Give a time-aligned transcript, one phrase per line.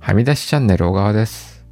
[0.00, 1.62] はみ出しチャンネル小川です。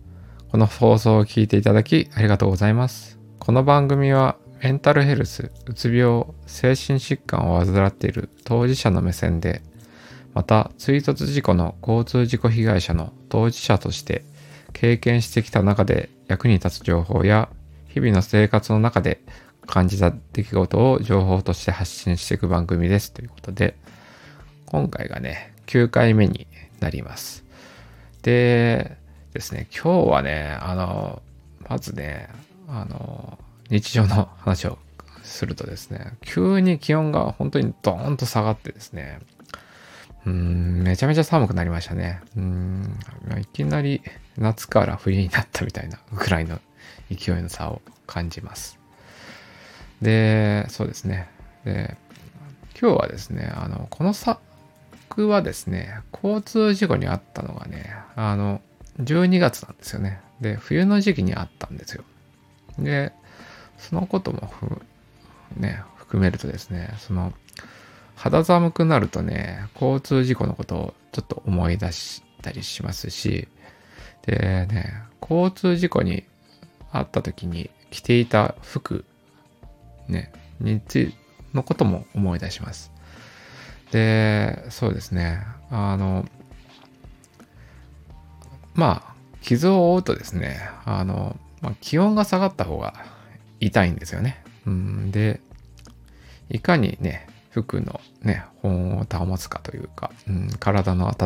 [0.51, 3.19] この放送を聞いていただきありがとうございます。
[3.39, 9.63] この番組はメンタルヘルス、うつ病、精神疾患を患っている当事者の目線で、
[10.35, 14.25] また追突事故の交通事故被害者の当事者として
[14.75, 17.49] 経験してきた中で役に立つ情報や
[17.89, 19.23] 日々の生活の中で
[19.67, 23.75] 感じた出来事を情報として発信していく番組ですということで、
[24.67, 26.47] 今回がね、9回目に
[26.79, 27.48] なります。
[28.29, 28.99] で
[29.33, 31.23] ですね、今日はね、あの、
[31.67, 32.29] まずね、
[32.69, 33.39] あの、
[33.71, 34.77] 日常の話を
[35.23, 39.21] するとですね、急に気温が本当にドーンと下がってですね、
[40.27, 42.21] うん、めちゃめちゃ寒くなりましたね。
[42.37, 42.99] うん、
[43.41, 44.03] いきなり
[44.37, 46.61] 夏から冬になったみたいなぐらいの
[47.11, 48.79] 勢いの差を感じます。
[50.03, 51.31] で、そうですね。
[51.65, 51.97] で、
[52.79, 54.39] 今日はですね、あの、このさ、
[55.09, 58.61] 僕はですね、交通事故にあったのがね、あの、
[58.99, 60.21] 12月なんですよね。
[60.41, 62.03] で、冬の時期にあったんですよ。
[62.77, 63.13] で、
[63.77, 64.51] そのことも、
[65.57, 67.33] ね、含めるとですね、その、
[68.17, 73.47] 肌寒くなるとね、交通事故のことをちょっと思い出したりしますし、
[74.27, 76.25] でね、交通事故に
[76.91, 79.05] あった時に着ていた服、
[80.09, 81.13] ね、につ
[81.55, 82.91] のことも思い出します。
[83.93, 85.39] で、そうですね。
[85.71, 86.27] あの、
[88.79, 92.95] まあ、傷を負うとですね、あの、まあ、気温が下がった方が
[93.59, 94.43] 痛いんですよね。
[94.67, 95.41] うん、で、
[96.49, 101.17] いかにね、服のね、保温を保つかというか、うん、体の温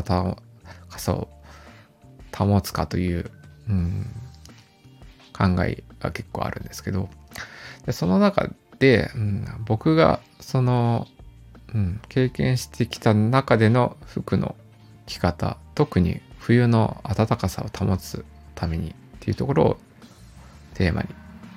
[0.89, 1.29] かさを
[2.35, 3.31] 保つかという、
[3.69, 4.07] うん、
[5.37, 7.11] 考えが結構あるんですけど、
[7.85, 11.07] でその中で、うん、僕がその
[11.75, 14.55] うん、経験してきた中での服の
[15.13, 18.25] 着方特に冬の暖かさを保つ
[18.55, 19.77] ためにっていうところを
[20.75, 21.09] テーマに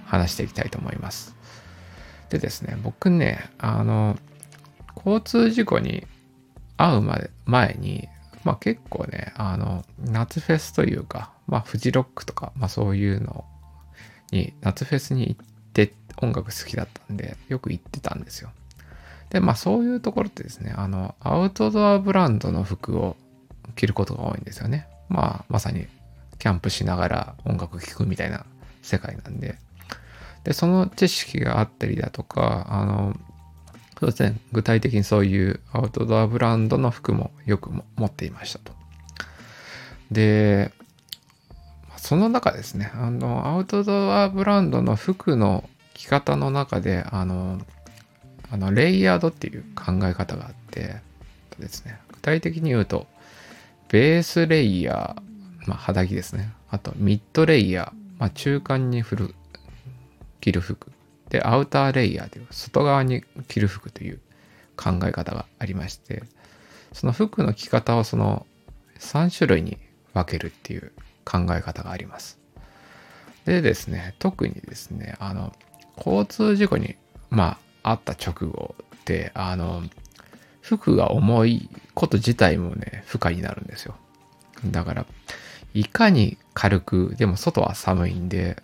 [0.06, 1.36] 話していきたいと思います。
[2.30, 4.18] でですね僕ねあの
[4.96, 6.06] 交通事故に
[6.78, 8.08] 遭うまで前に
[8.44, 13.46] まあ結構ねあの夏フェスというかまあフジロックとか、まあ、そういうの
[14.32, 18.50] に夏フェスに行って音楽好きだったんでよく行ってたんですよ。
[19.30, 23.18] で、まあそういうところってですね、あの、アウトドアブランドの服を
[23.76, 24.88] 着ることが多いんですよね。
[25.10, 25.88] まあまさに
[26.40, 28.46] キャンプしながら音楽聴くみたいな
[28.82, 29.58] 世界なんで。
[30.44, 33.16] で、その知識があったりだとか、あの、
[34.00, 38.74] そうですね、具体的にそういうアウトドアブランドの服もよくも持っていましたと。
[40.12, 40.72] で、
[41.98, 47.60] その中ですね、あの、アウトドアブランドの服の着方の中で、あの、
[48.52, 50.96] あのレイヤードっていう考え方があって
[51.60, 53.08] ですね具体的に言うと
[53.90, 56.54] ベースレイヤー、まあ、肌着ですね。
[56.70, 59.36] あとミッドレイヤー、まあ、中間に振る
[60.42, 60.92] 着る服。
[61.30, 64.20] でアウターレイヤーという外側に着る服という
[64.78, 66.22] 考え方がありまして
[66.94, 68.46] その服の着方をその
[69.00, 69.80] 3種類に
[70.14, 70.92] 分けるっていう
[71.26, 72.40] 考え方があります。
[73.46, 75.52] でですね特にですねあの
[75.98, 76.96] 交通事故に
[77.30, 79.84] まああった直後って、あの、
[80.66, 83.96] 服が重いこと自体もね、不可になるんですよ。
[84.66, 85.06] だから、
[85.76, 88.58] いかに軽く、でも外は寒いんで、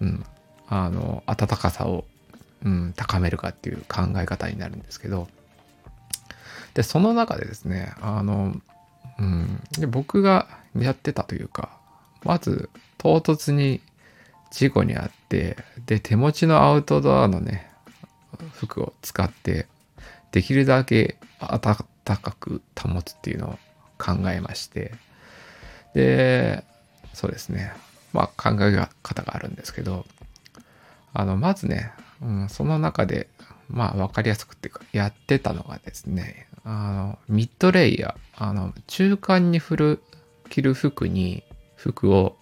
[0.00, 0.24] うん、
[0.66, 2.06] あの、暖かさを、
[2.64, 5.28] うん、高めるかっていう考え方になるんですけど、
[6.72, 8.54] で、その中でですね、あの、
[9.18, 11.68] うん、で僕がやってたというか、
[12.24, 13.82] まず、唐突に
[14.50, 17.70] 事故にあって、で、手持ちのアウトドアのね、
[18.54, 19.66] 服を使って
[20.32, 21.76] できるだけ暖
[22.18, 23.58] かく保つっていうのを
[23.98, 24.92] 考えまして。
[25.94, 26.64] で
[27.14, 27.72] そうですね。
[28.12, 30.04] まあ考え方があるんですけど。
[31.18, 33.28] あのまずね、うん、その中で
[33.70, 40.02] まあ分かりやすくっていうかやってたのがですねあのミッドレイヤーあの中間に振る
[40.50, 41.42] 着る服に
[41.74, 42.36] 服を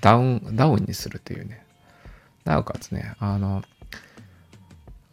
[0.00, 1.66] ダウンダウンにするというね。
[2.44, 3.64] なおかつねあの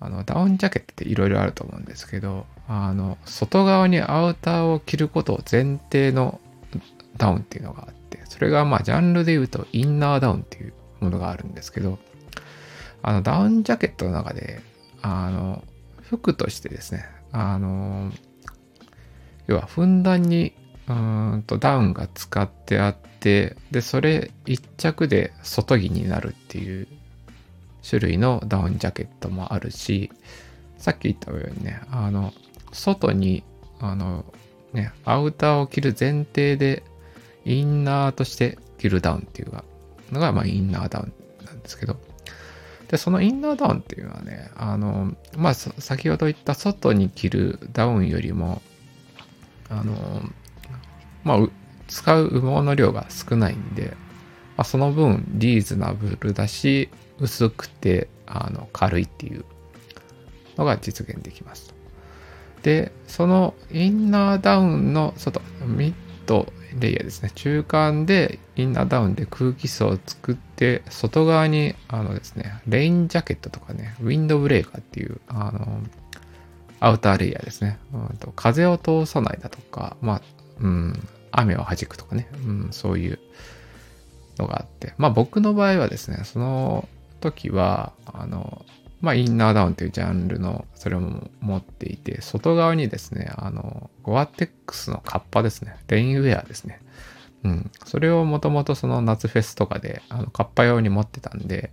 [0.02, 6.40] あのダウンジャケットっていろいろあると思うんですけどあの外側にアウターを着ることを前提の
[7.18, 12.00] ダウンっていうのがあってそれがまあジャンルで言うとインナーダウンっていうものがあるんですけど
[13.02, 14.62] あのダウンジャケットの中で
[15.02, 15.64] あの
[16.02, 18.12] 服としてですねあの
[19.48, 20.54] 要はふんだんに
[20.88, 26.88] うんとダウンが使ってあってでそれ一着で外着になるっていう
[27.88, 30.12] 種類のダウンジャケットもあるし、
[30.78, 32.34] さっき言ったようにね、あの、
[32.72, 33.44] 外に、
[33.80, 34.26] あの、
[34.74, 36.84] ね、アウターを着る前提で
[37.46, 39.52] インナーとして着るダウンっていう
[40.12, 41.98] のが、まあ、インナーダウンなんですけど、
[42.88, 48.62] で、そのインナーダウンっていうのはね、あの、まあ、先ほど言った外に着るダウンよりも、
[49.70, 49.94] あの、
[51.24, 51.48] まあ、
[51.88, 53.96] 使う羽毛の量が少ないんで、
[54.60, 59.46] まあ、その分リーズナブルだし、薄くてあの軽いっていう
[60.58, 61.74] のが実現できます。
[62.62, 65.96] で、そのインナーダウンの外、ミッ
[66.26, 75.82] ドレイヤーですね、中間でインナーダウンで空気層を作って、外側にあのですね、レインジャケットとかね、ウィンドブレーカーっていうあの
[76.82, 80.22] アウターレイヤーですね、うん、と風を通さないだとか、まあ、
[80.60, 83.20] うん、雨を弾くとかね、うん、そういう
[84.40, 86.88] のがあって、まあ僕の場合はですね、その
[87.20, 88.66] 時は、あの、
[89.02, 91.02] まあ、インナーダウンというジャンルの、それを
[91.40, 96.82] 持っていて、外側にですね、あの、ゴアテックスのカッパですね、レインウェアですね。
[97.44, 97.72] うん。
[97.86, 101.72] それをもともとその夏フェスとかで、あの、カッパ用に持ってたんで、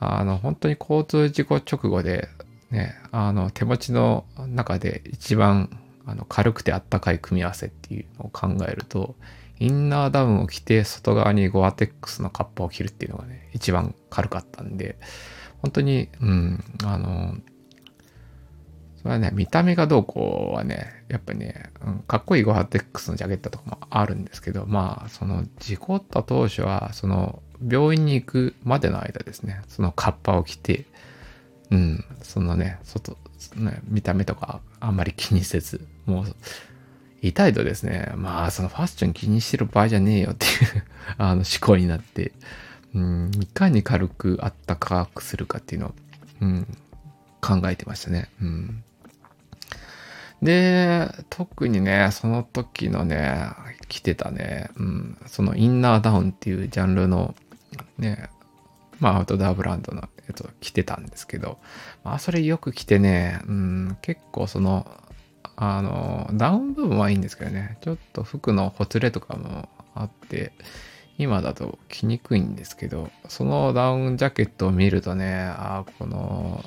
[0.00, 2.28] あの、本当に交通事故直後で、
[2.70, 9.16] ね、あの、手持ちの中で一番、あの、軽くてあったかい組み合わせっていうのを考えると、
[9.60, 14.98] インナーダウンを着て外側にゴアテックスのカッパを着るっていうのがね、一番軽かったんで、
[15.62, 17.34] 本当に、うん、あの、
[18.98, 30.86] それはね、見た目がどうこうはね、やっぱね、うん、かっこいいゴアテックスのジャケットとかもあるんですけど、まあ、その事故った当初は、その病院に行くまでの間ですね、そのカッパを着て、
[31.70, 33.16] うん、そのね、外、
[33.56, 36.36] ね、見た目とかあんまり気にせず、もう
[37.22, 40.84] 痛いとですね、まあそのファッション気にしてる場合じゃねえよっていう
[41.18, 42.32] あの思考になって、
[42.94, 45.94] うん、いかに軽くあったかくするかっていうのを、
[46.42, 46.66] うん、
[47.40, 48.28] 考えてましたね。
[48.40, 48.84] うん、
[50.42, 53.50] で、特にね、その時のね、
[53.88, 57.34] 着てたね、うん、そのインナーダウンっていうジャンルの
[57.98, 58.30] ね、
[59.00, 61.58] まあアウトドアブランドのやつを着てたんですけど、
[62.04, 64.86] まあそれよく着てね、うん、結構その
[65.60, 70.52] あの、ダウン部分はいいんですけどね、ちょっと服のほつれとかもあって、
[71.18, 76.64] 今だと着にくいんですけど、そのダウンジャケットを見るとね、ああ、この、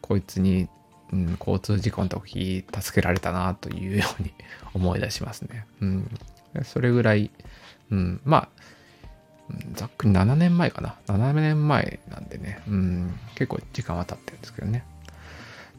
[0.00, 0.66] こいつに、
[1.12, 4.32] うん、交通事故の時助けられたなというように
[4.72, 5.66] 思い出しますね。
[5.82, 6.10] うん。
[6.64, 7.30] それぐらい、
[7.90, 8.48] うん、まあ、
[9.74, 10.96] ざっくり7年前かな。
[11.06, 14.84] 7年前なんでね、うん、結構時間は経ってるんですけどね。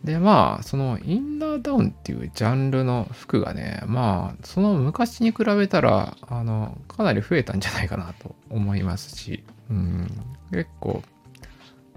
[0.07, 10.07] で、まあ、そのインナーダウンっていうジャンルの服がね、まあ、その昔に比べたら、あの、かなり増えたんじゃないかなと思いますし、うん、
[10.51, 11.03] 結構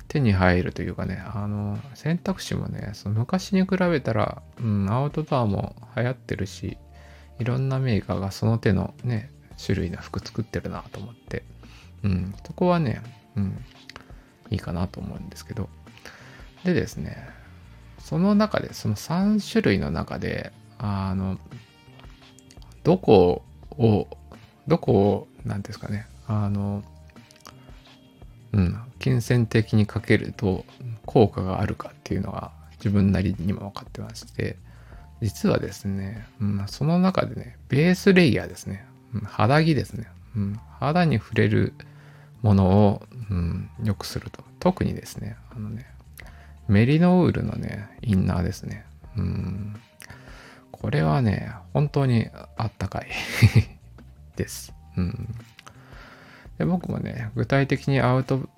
[0.09, 6.79] 手に入るというかね、あの、選択肢もね、その昔に比べたら、うん、アウトドアも流行ってるし、
[7.39, 9.31] いろんなメーカーがその手のね、
[9.65, 11.45] 種類の服作ってるなと思って、
[12.03, 13.05] うん、そこはね、
[13.37, 13.65] うん、
[14.51, 15.69] いいかなと思うんですけど、
[16.65, 17.40] でですね、
[18.11, 21.39] その中で、その3種類の中で、あの、
[22.83, 23.45] どこ
[23.79, 24.09] を、
[24.67, 26.83] どこを、なんですかね、あの、
[28.53, 30.65] うん、金銭的にかけると
[31.07, 34.57] 効果があるかっていうのが自分なりにも分かってまして、
[35.23, 38.85] 実はですね、うん、その中でね、ベースレイヤーですね、
[39.15, 41.75] うん、肌着ですね、うん、肌に触れる
[42.43, 44.43] ものを、うん、よくすると。
[44.59, 45.87] 特にですね、あのね、
[46.71, 48.87] メリノウールのね、インナーですね。
[49.17, 49.75] うん。
[50.71, 53.09] これはね、本当にあったかい
[54.37, 54.73] です。
[54.97, 55.35] うん。
[56.59, 58.49] で僕もね、具体的にアウト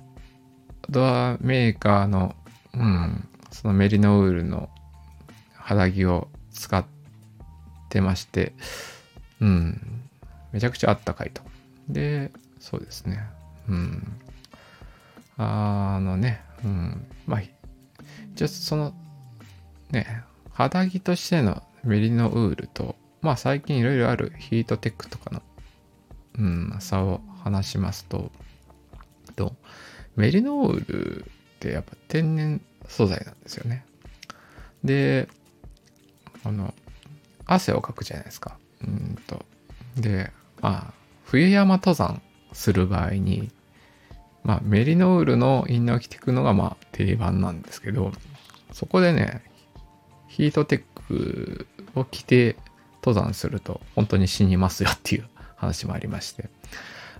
[0.90, 2.36] ドアメーカーの、
[2.74, 4.68] うん、そのメリノウールの
[5.54, 6.84] 肌着を使っ
[7.88, 8.52] てまして、
[9.40, 9.80] うん、
[10.52, 11.42] めちゃくちゃあったかいと。
[11.88, 13.24] で、そうですね。
[13.68, 14.20] うん。
[15.38, 17.42] あのね、うん、まあ、
[18.34, 18.94] じゃあその
[19.90, 20.22] ね、
[20.52, 25.42] 肌着としてのメリノウールと、まあ最近いろいろあるヒートテックとかの、
[26.38, 28.30] うん、差を話しますと、
[29.36, 29.54] と
[30.16, 33.84] メリノウールってやっぱ天然素材なんですよね。
[34.84, 35.28] で、
[36.44, 36.74] あの、
[37.46, 38.58] 汗をかくじゃないですか。
[38.82, 39.44] うんと。
[39.96, 42.20] で、まあ、冬山登山
[42.52, 43.50] する場合に、
[44.44, 48.12] まあ、メリノールのインナーを着ていくのが、まあ、定番なんですけど、
[48.72, 49.42] そこでね、
[50.28, 52.56] ヒートテックを着て
[53.02, 56.48] 登山すると本当に死にますよっていう 話もありまして、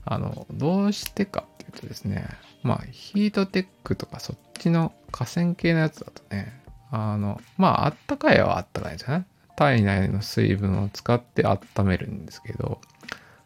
[0.04, 2.26] あの、どうしてかっていうとですね、
[2.62, 6.60] まあ、ヒートテックとかそっちの河川系のやつだとね、
[6.90, 9.26] あの、まあ、あったかいはあったかいんですよね。
[9.56, 12.80] 体内の水分を使って温めるんですけど、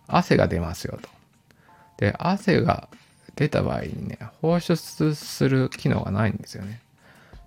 [0.06, 1.09] 汗が出ますよと。
[1.99, 2.88] で、汗が
[3.36, 6.80] 出た場合にね、放出する機能がないんですよね。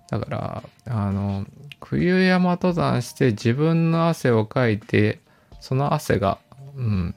[0.08, 1.46] だから、あの、
[1.80, 5.18] 冬山登山して自分の汗をかいて、
[5.60, 6.38] その汗が、
[6.76, 7.14] うん、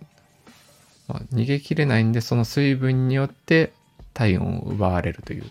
[1.07, 3.73] まあ、逃げきれないんで、その水分によって
[4.13, 5.45] 体温を奪われるという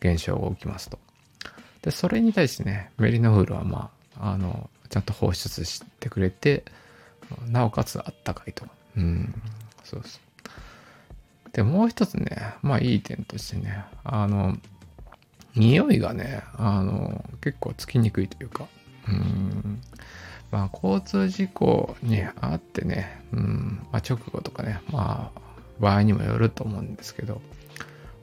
[0.00, 0.98] 現象が起きますと。
[1.82, 6.64] で、それに対してね、メリノフールはまあ、あの、ちゃんと放出してくれて、
[7.48, 8.66] なおかつあったかいと。
[8.96, 9.34] うん、
[9.84, 10.27] そうそう。
[11.52, 14.56] で、もう一つね、まあいい点としてね、あの、
[15.54, 18.66] 匂いがね、あの、結構つきにくいというか、
[19.08, 19.80] うん、
[20.50, 25.40] まあ交通事故にあってね、うん、まあ直後とかね、まあ
[25.80, 27.40] 場合にもよると思うんですけど、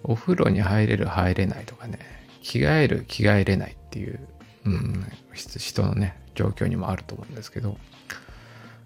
[0.03, 1.99] お風呂に入れる入れないとかね、
[2.41, 4.19] 着替える着替えれないっていう、
[4.65, 7.77] うん、人のね、状況にもあると思うんですけど、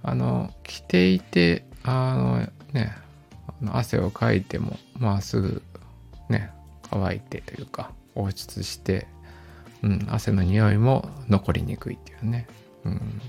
[0.01, 2.95] あの、着ていて、あのね、
[3.65, 5.61] 汗をかいても、まあすぐ
[6.29, 6.51] ね、
[6.89, 9.07] 乾いてというか、放出して、
[9.83, 12.47] うん、汗の匂いも残りにくいっていうね、
[12.83, 13.21] うん、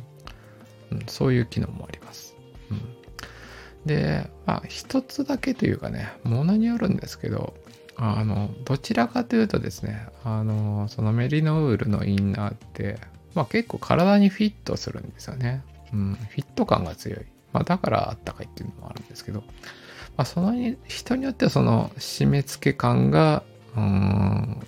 [0.92, 2.34] うん、そういう機能もあります。
[2.70, 2.80] うん、
[3.86, 7.54] で、まあ一つだけというかね、ものによるんですけど、
[7.96, 12.98] あの、どちらかというとですね、あの、そのメリノウールのインナーって、
[13.34, 15.62] まあ結構体にフィットするんですよね。
[15.92, 17.20] うん、フィット感が強い。
[17.52, 19.44] まあだからあったかいっていうのもあるんですけど、
[20.16, 20.54] まあその
[20.86, 23.42] 人によってはその締め付け感が、
[23.76, 24.60] うん、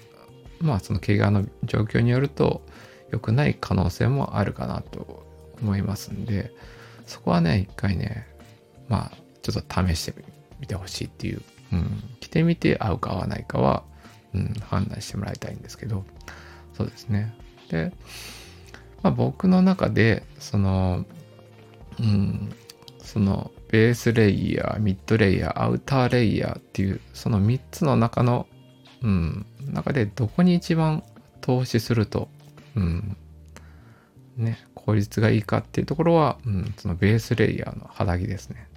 [0.61, 2.63] まあその怪我の状況によると
[3.11, 5.27] 良くない可能性もあるかなと
[5.61, 6.53] 思いますんで、
[7.07, 8.27] そこはね、一回ね、
[8.89, 10.15] まあちょっと試して
[10.61, 13.83] みてほしいっていう、うん、着てみて合うか合わないかは、
[14.35, 16.05] うん、判断してもらいたいんですけど、
[16.75, 17.35] そうですね。
[17.69, 17.93] で、
[19.03, 21.05] まあ、僕の中で、その、
[21.99, 22.55] うん、
[23.03, 28.47] そのベースレイヤー、ミッドレイヤー、アウターレイヤーっていう、その3つの中の、
[29.03, 31.03] うん、中でどこに一番
[31.41, 32.29] 投資すると、
[32.77, 33.17] うん、
[34.37, 38.69] ね、効率がいいかっていうところは、うん、そのベースレイヤーの肌着ですね。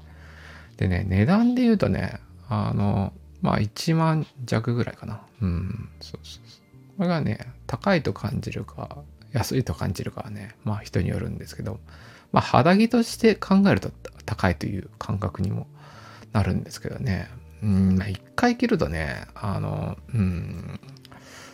[0.77, 5.21] でね、値段で言うとね、あの、まあ1万弱ぐらいかな。
[5.41, 6.97] うん、そうそうそう。
[6.97, 8.97] これがね、高いと感じるか、
[9.31, 11.79] 安いと感じるかはね、まあ人によるんですけど、
[12.31, 13.91] まあ肌着として考えると
[14.25, 15.67] 高いという感覚にも
[16.33, 17.29] なるんですけどね。
[17.63, 20.79] うん、まあ一回着るとね、あの、うん、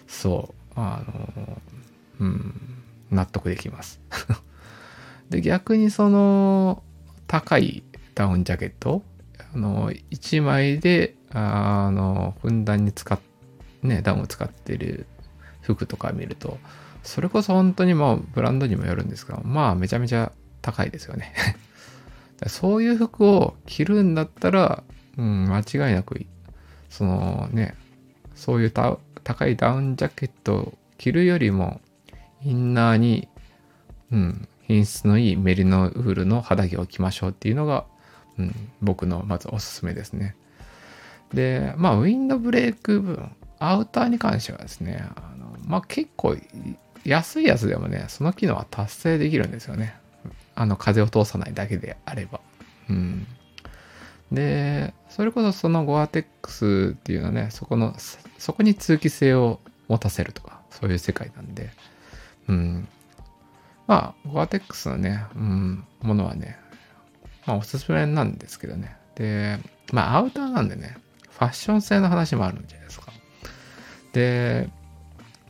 [0.08, 1.62] そう、あの、
[2.20, 2.54] うん、
[3.12, 4.02] 納得できます。
[5.30, 6.84] で、逆にその、
[7.28, 7.84] 高い
[8.16, 9.04] ダウンジャケット、
[9.54, 13.20] あの、1枚で、あの、ふんだんに使っ、
[13.84, 15.06] ね、ダウンを使ってる
[15.62, 16.58] 服とか見ると、
[17.04, 21.34] それこそ本当にもうブランドにもよるんですが、まあめちゃめちゃ高いですよね
[22.48, 24.84] そういう服を着るんだったら、
[25.18, 26.26] うん、間違いなく、
[26.90, 27.76] そのね、
[28.36, 31.82] そういう高いダウンジャケットを着るよりも、
[32.44, 33.28] インナーに、
[34.12, 37.86] うん、品質のいいメリノウールの肌着を着ましょうっていうのが、
[38.40, 40.36] うん、僕のまずおすすめですね。
[41.34, 46.36] で、まあ、ウィンドブレーク部分、アウターに関してはですね、あのまあ、結構
[47.06, 49.96] 安いやつでもね、その機能は達成できるんですよね。
[50.62, 52.40] あの、風を通さないだけであれば。
[52.90, 53.26] うん。
[54.32, 57.96] で、それこそそのゴアテックスっていうのはね、そこの、
[58.38, 61.72] そこに通気性を持たせるとか、そういう世界なんで、
[62.48, 62.88] うん。
[63.88, 66.58] まあ、ゴアテックスのね、うん、ものはね、
[67.46, 68.96] まあ、おすすめなんですけどね。
[69.16, 69.58] で、
[69.92, 70.96] まあ、アウターなんでね、
[71.32, 73.12] ファッション性の話もあるんじゃないですか。
[74.14, 74.70] で、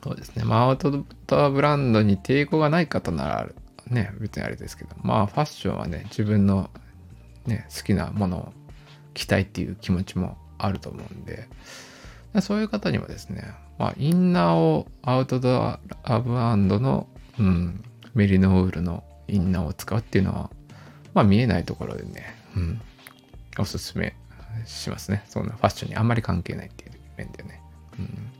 [0.03, 0.43] そうですね。
[0.43, 3.49] まあ、アウトドアブランドに抵抗がない方なら、
[3.91, 6.69] ね、別にあれですけど、まあ、ファッションはね、自分の
[7.45, 8.53] ね、好きなものを
[9.13, 11.47] 着たいっていう気持ちもあると思うんで、
[12.41, 17.07] そういう方にもですね、まあ、インナーをアウトドアブランドの、
[17.39, 17.83] うん、
[18.13, 20.49] メリノウールのインナーを使うっていうのは、
[21.13, 22.81] まあ、見えないところでね、うん、
[23.57, 24.15] おすすめ
[24.65, 25.23] しますね。
[25.27, 27.61] そんなファッションにあんまり関係ないっていう面でね。
[27.99, 28.31] うん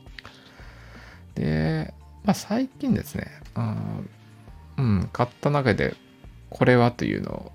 [1.34, 1.94] で、
[2.24, 3.74] まあ、最近ですね、あ
[4.76, 5.94] うん、買った中で
[6.50, 7.52] これはというの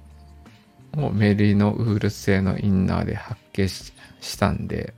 [0.94, 3.92] をメリノウール製のインナーで発見し
[4.40, 4.94] たんで、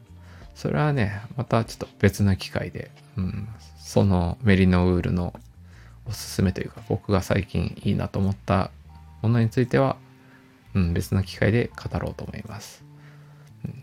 [0.55, 3.47] それはね、またちょっと別の機会で、うん、
[3.77, 5.33] そのメリノウールの
[6.05, 8.71] おすすめというか、僕が最近いいなと思った
[9.21, 9.97] ものについては、
[10.73, 12.83] うん、別の機会で語ろうと思います。
[13.65, 13.81] うん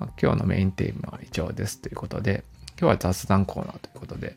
[0.00, 2.44] まあ、今日のメインテーマは以上ですということで、
[2.80, 4.36] 今日は雑談コーナーということで、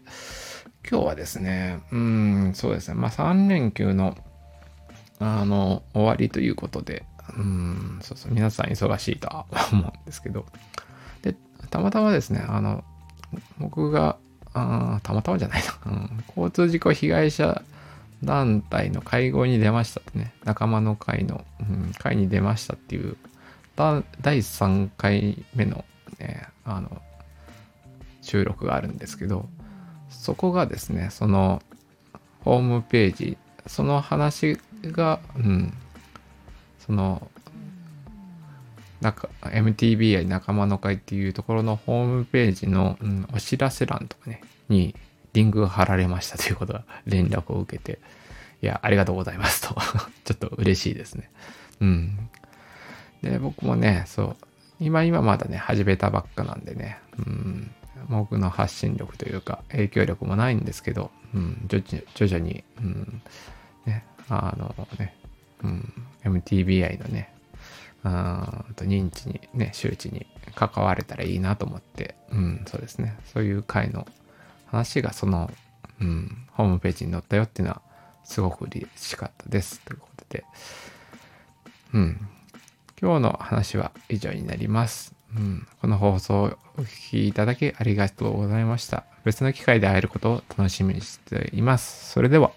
[0.90, 4.16] 今日はですね、うん、そうですね、まあ3連休の、
[5.20, 7.04] あの、終わりということで、
[7.38, 10.46] うん、そうそう、皆さん忙しいとは思うんですけど、
[11.22, 11.36] で、
[11.70, 12.86] たまたまですね、あの、
[13.60, 14.18] 僕が、
[14.54, 17.62] あたまたまじゃないな、うん、交通事故被害者
[18.24, 23.18] 団体の会合に出ましたってね、仲間の会の、うん、会に出ましたっていう、
[23.76, 24.04] 第
[24.38, 25.84] 3回目の
[26.18, 27.02] ね、あの、
[28.22, 29.50] 収録があるんですけど、
[30.28, 31.62] そこがですね、その、
[32.42, 35.74] ホームページ、その話が、うん、
[36.80, 37.32] その、
[39.00, 44.96] なんか MTBI 仲間の会っていうところのホームページの、うん、お知らせ欄とかね、に
[45.32, 48.00] リンクが貼られました ということが連絡を受けて、
[48.62, 49.78] いや、ありがとうございますと
[50.26, 51.32] ちょっと嬉しいですね。
[51.80, 52.30] うん。
[53.22, 54.36] で、僕もね、そう、
[54.82, 57.72] 今今まだね、始めたばっかなんでね、うん、
[58.10, 63.22] 僕の発信力というか、影響力もないんですけど、うん、徐々に、うん、
[63.86, 65.16] ね、あのね、
[65.64, 67.34] うん、MTBI のね、
[68.04, 74.08] あと認知にね、周知に関われたらいいなと思って、うん、そうですね、そういう回の
[74.68, 75.52] 話がその、
[76.00, 77.82] うん、ホームページに載ったよっていうのは、
[78.24, 79.80] すごく嬉しかったです。
[79.82, 80.44] ということで、
[81.94, 82.28] うん、
[83.02, 85.17] 今日の話は以上になります。
[85.36, 89.06] うん、この放送をお聞きいただきありがとうございました。
[89.26, 92.12] 別の機会で会えることを楽しみにしています。
[92.12, 92.52] それでは。